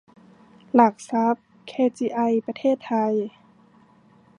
[0.73, 3.13] หลักทรัพย์ เคจีไอ ประเทศไทย